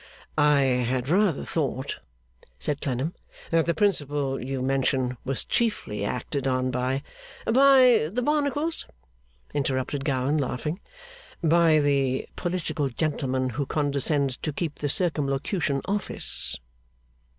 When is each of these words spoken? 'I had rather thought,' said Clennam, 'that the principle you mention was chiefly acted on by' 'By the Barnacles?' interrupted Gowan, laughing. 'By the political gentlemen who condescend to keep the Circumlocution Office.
'I 0.35 0.55
had 0.59 1.09
rather 1.09 1.45
thought,' 1.45 1.99
said 2.57 2.81
Clennam, 2.81 3.13
'that 3.51 3.67
the 3.67 3.75
principle 3.75 4.43
you 4.43 4.59
mention 4.59 5.15
was 5.23 5.45
chiefly 5.45 6.03
acted 6.03 6.47
on 6.47 6.71
by' 6.71 7.03
'By 7.45 8.09
the 8.11 8.23
Barnacles?' 8.23 8.87
interrupted 9.53 10.03
Gowan, 10.03 10.39
laughing. 10.39 10.79
'By 11.43 11.77
the 11.77 12.27
political 12.35 12.89
gentlemen 12.89 13.49
who 13.51 13.67
condescend 13.67 14.41
to 14.41 14.51
keep 14.51 14.79
the 14.79 14.89
Circumlocution 14.89 15.81
Office. 15.85 16.57